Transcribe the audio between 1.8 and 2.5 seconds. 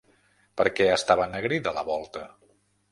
la volta?